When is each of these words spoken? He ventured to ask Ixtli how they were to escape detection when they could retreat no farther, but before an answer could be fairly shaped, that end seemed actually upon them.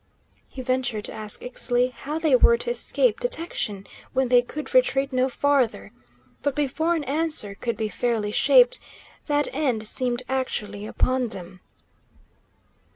He 0.49 0.63
ventured 0.63 1.05
to 1.05 1.13
ask 1.13 1.43
Ixtli 1.43 1.91
how 1.93 2.17
they 2.17 2.35
were 2.35 2.57
to 2.57 2.71
escape 2.71 3.19
detection 3.19 3.85
when 4.13 4.29
they 4.29 4.41
could 4.41 4.73
retreat 4.73 5.13
no 5.13 5.29
farther, 5.29 5.91
but 6.41 6.55
before 6.55 6.95
an 6.95 7.03
answer 7.03 7.53
could 7.53 7.77
be 7.77 7.87
fairly 7.87 8.31
shaped, 8.31 8.79
that 9.27 9.47
end 9.53 9.85
seemed 9.85 10.23
actually 10.27 10.87
upon 10.87 11.27
them. 11.27 11.61